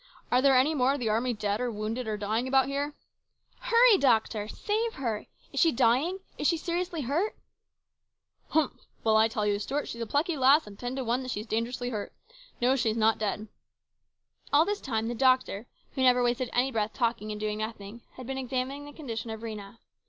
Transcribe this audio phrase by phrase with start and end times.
[0.31, 2.95] Are there any more of the army dead or wounded or dying about here?""
[3.69, 4.47] Hurry, doctor!
[4.47, 5.27] Save her!
[5.53, 6.21] Is she dying?
[6.39, 7.35] Is she seriously hurt?""
[8.49, 8.87] Humph!
[9.03, 11.29] Well, I tell you, Stuart, she's a plucky lass, and it's ten to one that
[11.29, 12.13] she's dangerously hurt.
[12.59, 13.47] No, she's not dead."
[14.51, 18.25] All this time the doctor, who never wasted any breath talking and doing nothing, had
[18.25, 19.77] been examining the condition of Rhena.